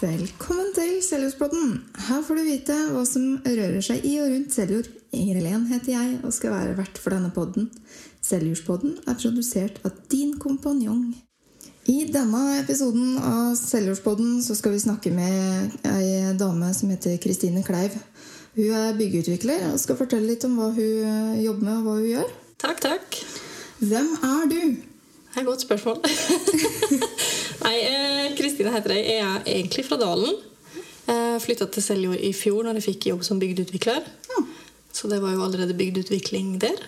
[0.00, 1.72] Velkommen til Seljordspodden.
[2.06, 4.86] Her får du vite hva som rører seg i og rundt Seljord.
[5.12, 7.66] Inger Helen heter jeg og skal være vert for denne podden.
[8.24, 11.02] Seljordspodden er produsert av din kompanjong.
[11.92, 17.60] I denne episoden av Seljordspodden så skal vi snakke med ei dame som heter Kristine
[17.66, 18.00] Kleiv.
[18.56, 22.08] Hun er byggeutvikler og skal fortelle litt om hva hun jobber med og hva hun
[22.14, 22.32] gjør.
[22.64, 23.20] Takk, takk.
[23.84, 24.60] Hvem er du?
[24.80, 26.00] Det er et godt spørsmål.
[27.70, 29.04] Nei, eh, Kristine heter jeg.
[29.06, 30.32] Jeg er egentlig fra Dalen.
[31.06, 34.08] Jeg flytta til Seljord i fjor når jeg fikk jobb som bygdeutvikler.
[34.32, 34.42] Ja.
[34.90, 36.82] Så det var jo allerede bygdeutvikling der.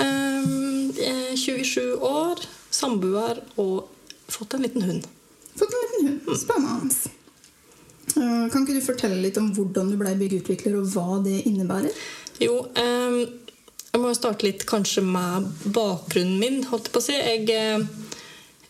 [0.00, 2.40] Um, jeg er 27 år,
[2.72, 3.90] samboer og
[4.32, 5.04] fått en liten hund.
[5.60, 6.40] Fått en liten hund.
[6.40, 7.12] Spennende.
[8.16, 11.92] Eh, Kan ikke du fortelle litt om hvordan du ble byggeutvikler, og hva det innebærer?
[12.40, 16.62] Jo, jeg må starte litt kanskje med bakgrunnen min.
[16.72, 17.16] holdt Jeg på å si.
[17.18, 17.84] Jeg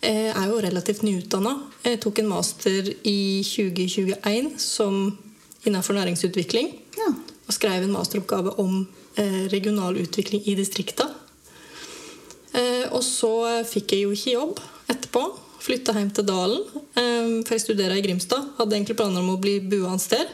[0.01, 1.55] eh, er jo relativt nyutdanna.
[1.85, 5.19] Jeg tok en master i 2021 som
[5.67, 6.73] innenfor næringsutvikling.
[6.99, 7.11] Ja.
[7.49, 8.83] Og skrev en masteroppgave om
[9.17, 11.09] eh, regional utvikling i distrikta.
[12.53, 13.33] Eh, og så
[13.69, 15.25] fikk jeg jo ikke jobb etterpå.
[15.59, 16.61] Flytta hjem til Dalen,
[16.97, 18.53] eh, for jeg studerer i Grimstad.
[18.61, 20.29] Hadde egentlig planer om å bli buende der.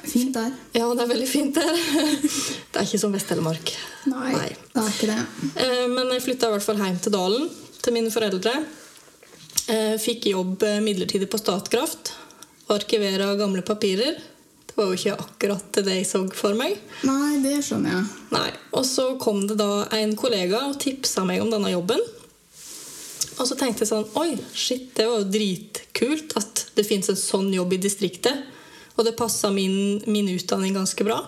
[0.00, 0.54] Fint der.
[0.72, 1.74] Ja, det er veldig fint der.
[2.70, 3.72] Det er ikke som Vest-Telemark.
[4.08, 4.46] Nei, Nei.
[4.72, 5.16] det er ikke det.
[5.60, 7.48] Eh, Men jeg flytta i hvert fall hjem til Dalen,
[7.84, 8.52] til mine foreldre.
[9.70, 12.12] Eh, Fikk jobb eh, midlertidig på Statkraft.
[12.70, 14.18] Arkivera gamle papirer.
[14.70, 16.76] Det var jo ikke akkurat det jeg så for meg.
[17.08, 18.04] Nei, det skjønner jeg.
[18.36, 18.50] Nei.
[18.78, 22.00] Og så kom det da en kollega og tipsa meg om denne jobben.
[23.40, 27.18] Og så tenkte jeg sånn Oi, shit, det var jo dritkult at det fins en
[27.18, 28.46] sånn jobb i distriktet.
[28.98, 31.18] Og det passa min, min utdanning ganske bra.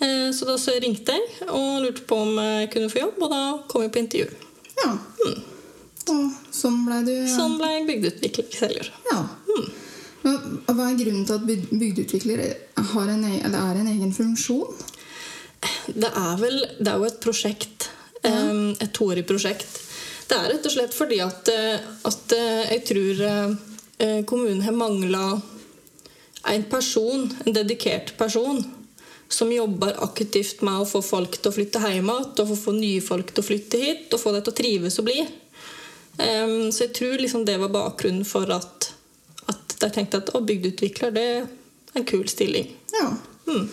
[0.00, 3.32] Eh, Så da så ringte jeg og lurte på om jeg kunne få jobb, og
[3.34, 4.28] da kom jeg på intervju.
[4.80, 4.94] Ja.
[6.10, 9.20] Og sånn ble du Sånn ble jeg bygdeutvikler i Ja.
[9.52, 9.70] Mm.
[10.66, 12.42] hva er grunnen til at byg- bygdeutvikler
[12.92, 14.74] har en, e- eller er en egen funksjon?
[15.94, 17.88] Det er vel Det er jo et prosjekt.
[18.24, 18.30] Ja.
[18.80, 19.80] Et toårig prosjekt.
[20.28, 23.20] Det er rett og slett fordi at, eh, at eh, jeg tror
[24.00, 25.40] eh, kommunen har mangla
[26.44, 28.62] en person, en dedikert person,
[29.28, 33.00] som jobber aktivt med å få folk til å flytte hjem igjen, og få nye
[33.04, 35.20] folk til å flytte hit, og få dem til å trives og bli.
[36.18, 38.90] Em, så jeg tror liksom det var bakgrunnen for at,
[39.48, 41.46] at jeg tenkte at å, bygdeutvikler det er
[41.98, 42.68] en kul stilling.
[42.92, 43.08] Ja.
[43.48, 43.68] Mm.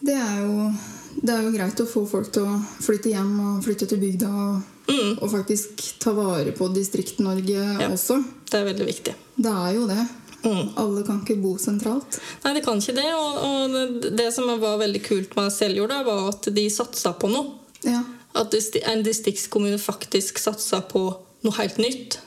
[0.00, 0.70] Det er jo
[1.16, 4.30] det er jo greit å få folk til å flytte hjem og flytte til bygda
[4.30, 5.16] og, Mm.
[5.18, 7.88] og faktisk ta vare på Distrikt-Norge Ja.
[7.90, 8.20] også.
[8.48, 9.14] Det er veldig viktig.
[9.34, 10.04] Det er jo det.
[10.44, 10.68] Mm.
[10.76, 12.20] Alle kan ikke bo sentralt.
[12.44, 13.08] Nei, det kan ikke det.
[13.14, 17.12] Og, og det, det som var veldig kult med Seljorda, da, var at de satsa
[17.18, 17.56] på noe.
[17.82, 18.04] Ja.
[18.38, 21.08] At en distriktskommune faktisk satsa på
[21.44, 22.20] noe helt nytt.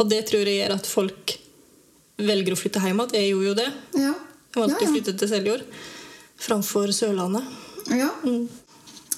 [0.00, 1.36] Og det tror jeg gjør at folk
[2.20, 3.14] velger å flytte hjem igjen.
[3.20, 3.68] Jeg gjorde jo det.
[4.00, 4.14] Ja.
[4.50, 5.68] Jeg valgte ja, å flytte til Seljord
[6.40, 7.54] framfor Sørlandet.
[7.92, 8.08] ja.
[8.08, 8.10] ja.
[8.24, 8.48] Mm.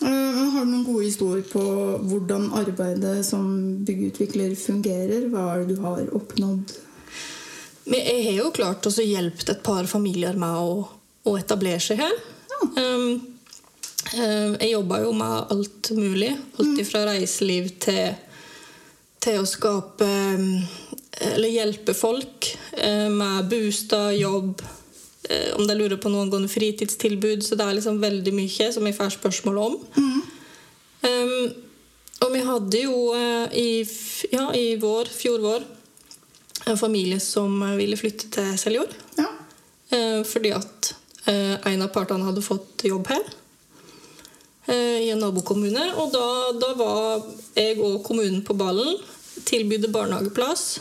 [0.02, 1.60] Eh, har du noen gode historier på
[2.08, 3.44] hvordan arbeidet som
[3.86, 5.28] byggeutvikler fungerer?
[5.30, 6.72] Hva er det du har oppnådd?
[7.86, 10.88] Men jeg har jo klart å hjelpe et par familier med å,
[11.28, 12.16] å etablere seg her.
[12.50, 12.66] Ja.
[12.82, 13.28] um,
[14.12, 16.32] jeg jobba jo med alt mulig.
[16.58, 18.16] Alt fra reiseliv til,
[19.22, 20.06] til å skape
[20.36, 20.62] um,
[21.32, 24.62] Eller hjelpe folk uh, med bostad, jobb.
[25.30, 27.44] uh, om de lurer på noen fritidstilbud.
[27.46, 29.78] Så det er liksom veldig mye som jeg får spørsmål om.
[31.02, 31.52] Um,
[32.22, 32.98] og vi hadde jo
[33.58, 33.82] i,
[34.30, 35.64] ja, i vår, fjor vår
[36.64, 38.94] en familie som eh, ville flytte til Seljord.
[39.18, 39.28] Ja.
[39.92, 40.92] Eh, fordi at
[41.26, 43.24] eh, en av partene hadde fått jobb her.
[44.66, 45.88] Eh, I en nabokommune.
[46.00, 46.26] Og da,
[46.58, 48.96] da var jeg og kommunen på ballen.
[49.48, 50.80] Tilbydde barnehageplass.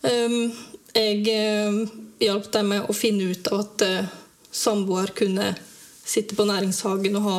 [0.00, 0.52] Um,
[0.96, 1.80] jeg eh,
[2.24, 4.12] hjalp dem med å finne ut av at eh,
[4.50, 5.52] samboer kunne
[6.00, 7.38] sitte på næringshagen og ha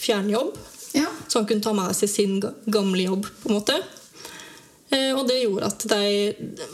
[0.00, 0.54] fjernjobb.
[0.96, 1.08] Ja.
[1.28, 3.26] Så han kunne ta med seg sin gamle jobb.
[3.42, 3.80] på en måte.
[4.90, 6.06] Og det gjorde at de,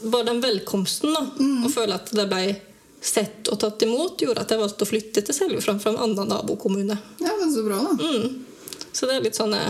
[0.08, 2.44] bare den velkomsten da, å føle at de ble
[3.06, 6.28] sett og tatt imot, gjorde at jeg valgte å flytte til Seljord framfor en annen
[6.32, 6.96] nabokommune.
[7.22, 7.94] ja, men så bra, da.
[8.02, 8.44] Mm.
[8.92, 9.60] Så det er litt sånne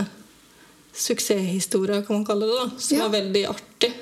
[0.97, 3.05] suksesshistorier, kan man kalle det, da, som Ja.
[3.05, 3.93] er veldig artig.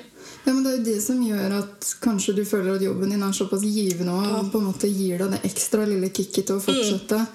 [0.46, 3.22] Ja, men Det er jo det som gjør at kanskje du føler at jobben din
[3.22, 6.62] er såpass givende og på en måte gir deg det ekstra lille kicket til å
[6.62, 7.26] fortsette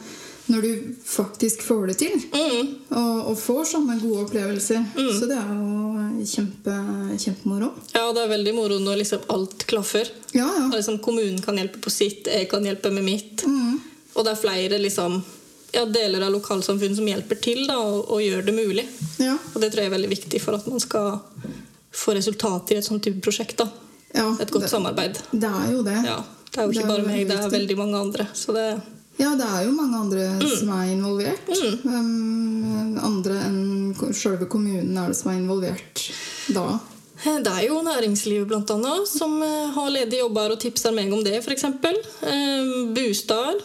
[0.51, 2.15] når du faktisk får det til.
[2.35, 2.71] Mm.
[2.99, 4.83] Og, og får sånne gode opplevelser.
[5.17, 6.75] Så det er jo kjempe,
[7.23, 7.71] kjempemoro.
[7.95, 10.11] Ja, det er veldig moro når liksom alt klaffer.
[10.35, 10.65] Ja, ja.
[10.67, 13.45] Og liksom kommunen kan hjelpe på sitt, jeg kan hjelpe med mitt.
[13.47, 13.79] Mm.
[14.13, 15.21] Og det er flere liksom,
[15.71, 18.85] ja, deler av lokalsamfunnet som hjelper til da, og, og gjør det mulig.
[19.23, 19.37] ja.
[19.53, 21.21] Og det tror jeg er veldig viktig for at man skal
[21.91, 23.57] få resultater i et sånt type prosjekt.
[23.63, 23.69] da.
[24.15, 25.17] Ja, et godt det- samarbeid.
[25.31, 25.95] Det er jo det.
[26.05, 26.19] Ja,
[26.51, 28.27] det er jo Det ikke er bare meg, det er veldig mange andre.
[28.35, 28.67] Så det,
[29.19, 30.47] Ja, det er jo mange andre Mm.
[30.59, 31.49] som er involvert.
[31.83, 36.05] Um, andre enn sjølve kommunen er det som er involvert
[36.53, 36.79] da.
[37.43, 41.37] det er jo næringslivet annet, som eh, har ledige jobber og tipser meg om det,
[41.43, 41.63] f.eks.
[41.63, 43.61] Eh, Bostad.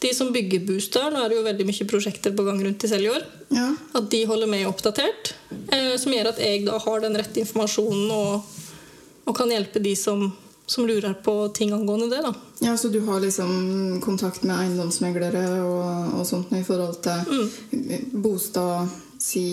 [0.00, 2.90] De som bygger bostad, nå er det jo veldig mye prosjekter på gang rundt i
[2.90, 3.24] Seljord.
[3.50, 3.72] Ja.
[3.98, 5.32] At de holder meg oppdatert.
[5.74, 8.44] Eh, som gjør at jeg da har den rette informasjonen og,
[9.26, 10.28] og kan hjelpe de som,
[10.68, 12.22] som lurer på ting angående det.
[12.22, 12.34] da.
[12.60, 17.24] ja, så du har liksom kontakt med eiendomsmeglere og, og sånt i forhold til
[17.72, 18.22] Mm.
[18.22, 18.88] bostad,
[19.18, 19.44] si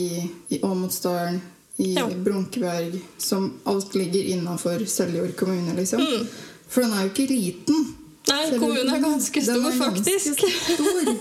[0.49, 1.41] i Åmotsdalen,
[1.77, 2.05] i Ja.
[2.07, 5.99] Brunkeberg, som alt ligger innafor Seljord kommune, liksom.
[6.01, 6.27] Mm.
[6.69, 7.81] For den er jo ikke liten.
[8.27, 11.15] Nei, Seljord kommunen er ganske Den stor, er ganske stor.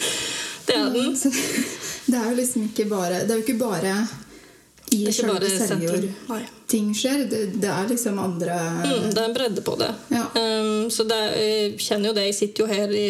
[0.66, 1.14] Det er den.
[2.10, 3.94] Det er jo liksom ikke bare Det er jo ikke bare
[4.90, 6.46] i Det er ikke bare sentrum.
[6.70, 7.24] Ting skjer.
[7.30, 9.90] Det, det er liksom andre Mm, det er en bredde på det.
[10.10, 10.24] Ja.
[10.34, 12.24] Um, så det jeg kjenner jo det.
[12.30, 13.04] Jeg sitter jo her i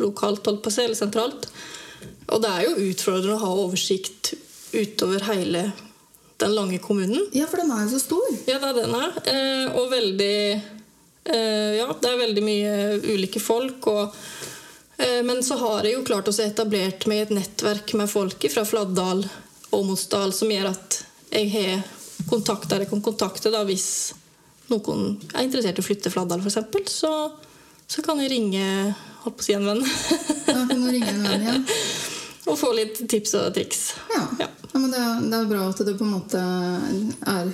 [0.00, 1.48] lokalt, holdt på å si, eller sentralt.
[2.32, 4.32] Og det er jo utfordrende å ha oversikt
[4.72, 5.70] utover hele
[6.38, 7.26] den lange kommunen.
[7.36, 8.28] Ja, for den er jo så stor.
[8.48, 9.16] Ja, det er den her.
[9.28, 13.90] Uh, og veldig uh, Ja, det er veldig mye ulike folk.
[13.90, 14.16] Og,
[14.96, 18.64] eh, men så har jeg jo klart å etablert meg et nettverk med folk fra
[18.68, 19.26] Fladdal
[19.76, 21.02] og Mosdal som gjør at
[21.32, 21.82] jeg har
[22.28, 24.14] kontakter jeg kan kontakte da, hvis
[24.68, 26.92] noen er interessert i å flytte Fladdal, f.eks.
[26.92, 27.12] Så,
[27.88, 28.64] så kan jeg ringe
[29.24, 29.80] holdt på å si en venn
[30.48, 31.54] Da kan du ringe en venn ja.
[32.48, 33.80] og få litt tips og triks.
[34.12, 34.22] Ja.
[34.40, 34.48] Ja.
[34.72, 36.42] ja men det, er- det er bra at det på en måte
[37.32, 37.50] er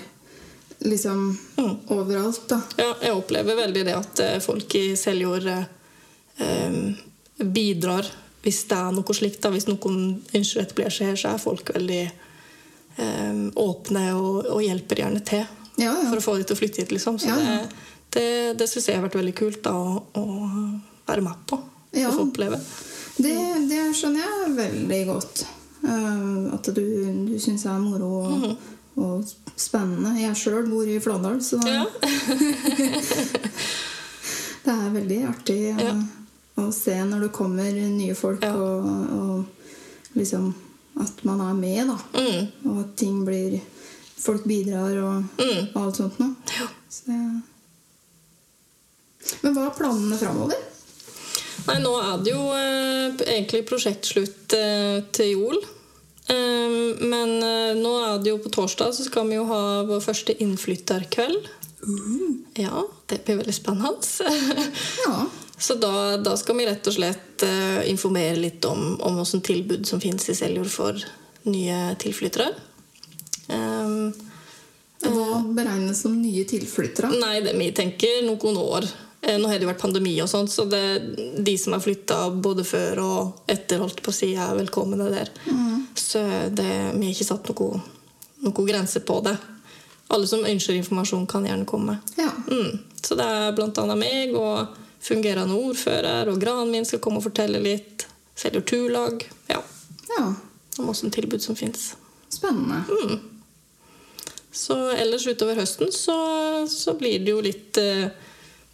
[0.84, 1.24] liksom
[1.56, 1.76] Mm.
[1.94, 2.58] overalt, da.
[2.76, 6.74] Ja, jeg opplever veldig det at eh, folk i Seljord eh,
[7.38, 8.08] bidrar
[8.44, 9.40] hvis det er noe slikt.
[9.46, 9.50] Da.
[9.54, 12.02] Hvis noen ønsker å etablere seg her, så er folk veldig
[13.58, 15.42] åpne og, og hjelper gjerne til
[15.76, 16.06] Ja, ja.
[16.10, 16.92] for å få de til å flytte hit.
[16.94, 17.16] Liksom.
[17.18, 17.68] Så Ja, det,
[18.14, 18.26] det,
[18.60, 20.24] det syns jeg har vært veldig kult da, å, å
[21.08, 22.58] være med på og få oppleve.
[23.16, 23.34] Det,
[23.70, 25.44] det skjønner jeg veldig godt.
[25.84, 26.84] Uh, at du,
[27.28, 28.46] du syns det er moro og,
[28.98, 29.24] og
[29.60, 30.14] spennende.
[30.22, 31.84] Jeg sjøl bor i Flåndal, så Ja.
[34.64, 35.94] det er veldig artig eh, Ja.
[36.62, 38.86] å se når det kommer nye folk, og,
[39.18, 39.44] og
[40.18, 40.44] liksom
[41.00, 41.96] at man er med, da.
[42.14, 42.46] Mm.
[42.70, 43.60] Og at ting blir
[44.24, 45.66] Folk bidrar og, Mm.
[45.74, 46.34] og alt sånt noe.
[46.56, 46.66] Ja.
[46.88, 47.12] Så
[49.42, 50.56] Men hva er planene framover?
[51.66, 55.58] Nei, nå er det jo eh, egentlig prosjektslutt eh, til jul.
[56.28, 57.34] Eh, men
[57.82, 61.50] nå er det jo på torsdag så skal vi jo ha vår første innflytterkveld.
[62.56, 63.98] Ja, det blir veldig spennende.
[65.04, 65.26] Ja.
[65.58, 69.86] Så da, da skal vi rett og slett eh, informere litt om, om hvilke tilbud
[69.88, 70.98] som finnes i Seljord for
[71.48, 72.50] nye tilflyttere.
[73.48, 74.12] Um,
[75.04, 77.12] Hva beregnes som nye tilflyttere?
[77.20, 78.88] Nei, det vi tenker noen år.
[79.20, 80.84] Eh, Nå har det jo vært pandemi, og sånt, så det,
[81.38, 85.32] de som har flytta både før og etter, holdt på å si, er velkomne der.
[85.94, 87.84] Så det, vi har ikke satt noen
[88.44, 89.36] noe grense på det.
[90.12, 91.98] Alle som ønsker informasjon, kan gjerne komme.
[92.20, 92.30] Ja.
[92.50, 92.82] Mm.
[93.04, 97.60] Så det er annet meg og fungerende ordfører, og granen min skal komme og fortelle
[97.60, 98.06] litt.
[98.34, 99.22] Selger turlag.
[99.46, 99.60] Ja,
[100.16, 100.24] ja.
[100.78, 101.92] om åssen tilbud som fins.
[102.32, 102.82] Spennende.
[104.54, 106.16] Så ellers utover høsten så,
[106.70, 108.08] så blir det jo litt eh,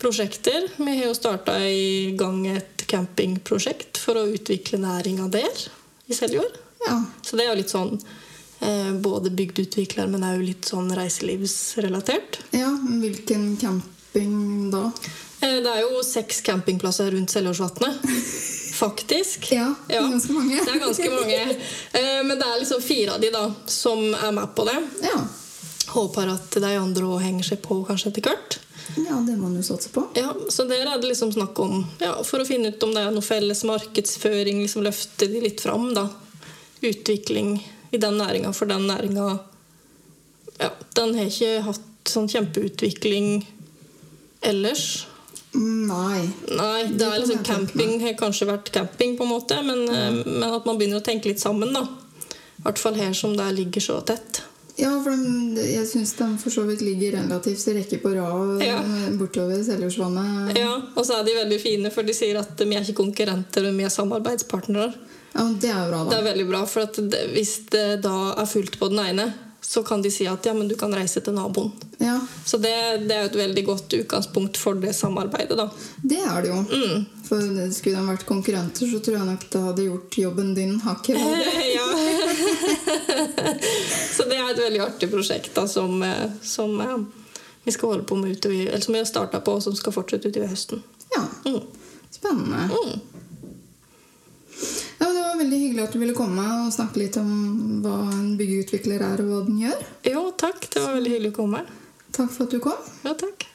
[0.01, 0.69] prosjekter.
[0.77, 5.63] Vi har jo starta i gang et campingprosjekt for å utvikle næringa der
[6.07, 6.57] i Seljord.
[6.87, 6.99] Ja.
[7.25, 12.43] Så det er jo litt sånn eh, både bygdeutvikler, men òg litt sånn reiselivsrelatert.
[12.57, 12.71] ja.
[13.01, 13.55] Hvilken
[14.13, 14.93] camping da?
[15.41, 17.95] Eh, det er jo seks campingplasser rundt Seljordsvatnet.
[18.81, 19.53] Faktisk.
[19.53, 20.61] Ja, ganske mange.
[20.65, 21.41] Det er ganske mange.
[21.93, 24.79] Eh, men det er liksom fire av de da som er med på det.
[25.03, 25.21] Ja.
[25.89, 28.59] Håper at de andre òg henger seg på kanskje etter hvert.
[28.97, 30.07] ja, det må man jo satse på.
[30.15, 33.05] Ja, så der er det liksom snakk om ja, For å finne ut om det
[33.05, 35.93] er noe felles markedsføring, liksom løfte de litt fram.
[35.95, 36.09] da.
[36.81, 37.59] Utvikling
[37.91, 39.39] i den næringa, for den næringa
[40.59, 43.43] ja, Den har ikke hatt sånn kjempeutvikling
[44.43, 45.07] ellers.
[45.53, 46.29] Nei.
[46.55, 50.47] Nei, det er liksom camping har kanskje vært camping, på en måte, men, eh, men
[50.47, 51.83] at man begynner å tenke litt sammen, da.
[52.61, 54.43] I hvert fall her som det ligger så tett.
[54.81, 58.63] Ja, for de, jeg syns de for så vidt ligger relativt i rekke på rad
[58.65, 58.79] Ja.
[58.79, 60.57] eh, bortover Seljordsvannet.
[60.57, 63.67] Ja, Og så er de veldig fine, for de sier at vi er ikke konkurrenter,
[63.77, 64.95] vi er samarbeidspartnere.
[65.35, 66.11] Ja, det er bra da.
[66.11, 69.35] Det er veldig bra, for at det, hvis det da er fullt på den ene,
[69.61, 71.71] så kan de si at ja, men du kan reise til naboen.
[72.01, 72.17] Ja,
[72.49, 72.73] Så det,
[73.07, 75.69] det er jo et veldig godt utgangspunkt for det samarbeidet, da.
[76.03, 76.57] det er det jo.
[76.65, 77.05] Mm.
[77.29, 77.45] For
[77.77, 81.21] skulle de vært konkurrenter, så tror jeg nok det hadde gjort jobben din hakket
[81.77, 81.87] ja.
[84.17, 86.97] så det er et veldig artig prosjekt da, som, eh, som eh,
[87.65, 89.93] vi skal holde på med utover, eller som vi har starta på, og som skal
[89.95, 90.83] fortsette utover høsten.
[91.15, 91.61] Ja, Mm.
[92.11, 92.65] spennende.
[92.71, 93.01] Mm.
[95.01, 97.31] Ja, det var veldig hyggelig at du ville komme og snakke litt om
[97.85, 99.87] hva en byggeutvikler er, og hva den gjør.
[100.11, 100.67] Jo, takk.
[100.69, 101.63] Det var veldig hyggelig å komme.
[102.13, 102.91] Takk for at du kom.
[103.07, 103.47] Ja, takk.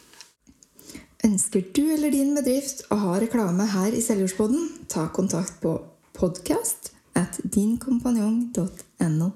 [1.26, 5.78] Ønsker du eller din bedrift å ha reklame her i Seljordspodden, ta kontakt på
[6.18, 9.30] podcast at dinkompanjong.no.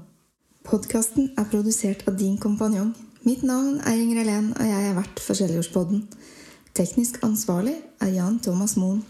[0.69, 2.91] Podkasten er produsert av Din kompanjong.
[3.25, 6.03] Mitt navn er Inger Helen, og jeg er vert for Seljordspodden.
[6.77, 9.01] Teknisk ansvarlig er Jan Thomas Moen.